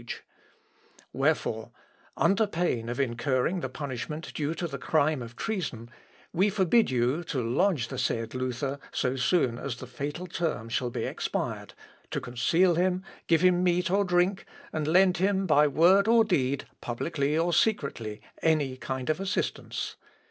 ]"Wherefore, 1.13 1.69
under 2.17 2.47
pain 2.47 2.89
of 2.89 2.99
incurring 2.99 3.59
the 3.59 3.69
punishment 3.69 4.33
due 4.33 4.55
to 4.55 4.65
the 4.67 4.79
crime 4.79 5.21
of 5.21 5.35
treason, 5.35 5.91
we 6.33 6.49
forbid 6.49 6.89
you 6.89 7.23
to 7.25 7.43
lodge 7.47 7.89
the 7.89 7.99
said 7.99 8.33
Luther 8.33 8.79
so 8.91 9.15
soon 9.15 9.59
as 9.59 9.75
the 9.77 9.85
fatal 9.85 10.25
term 10.25 10.69
shall 10.69 10.89
be 10.89 11.03
expired, 11.03 11.75
to 12.09 12.19
conceal 12.19 12.73
him, 12.73 13.03
give 13.27 13.41
him 13.41 13.61
meat 13.63 13.91
or 13.91 14.03
drink, 14.03 14.47
and 14.73 14.87
lend 14.87 15.17
him, 15.17 15.45
by 15.45 15.67
word 15.67 16.07
or 16.07 16.23
deed, 16.23 16.65
publicly 16.81 17.37
or 17.37 17.53
secretly, 17.53 18.23
any 18.41 18.77
kind 18.77 19.07
of 19.07 19.19
assistance. 19.19 19.97